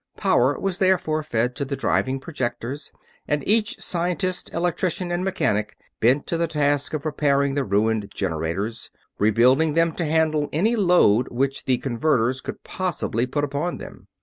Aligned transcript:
Power 0.17 0.57
was 0.59 0.79
therefore 0.79 1.21
fed 1.21 1.55
to 1.57 1.63
the 1.63 1.75
driving 1.75 2.19
projectors, 2.19 2.91
and 3.27 3.47
each 3.47 3.79
scientist, 3.79 4.51
electrician, 4.51 5.11
and 5.11 5.23
mechanic 5.23 5.77
bent 5.99 6.25
to 6.25 6.37
the 6.37 6.47
task 6.47 6.95
of 6.95 7.05
repairing 7.05 7.53
the 7.53 7.63
ruined 7.63 8.11
generators; 8.11 8.89
rebuilding 9.19 9.75
them 9.75 9.91
to 9.93 10.05
handle 10.05 10.49
any 10.51 10.75
load 10.75 11.27
which 11.29 11.65
the 11.65 11.77
converters 11.77 12.41
could 12.41 12.63
possibly 12.63 13.27
put 13.27 13.43
upon 13.43 13.77
them. 13.77 14.07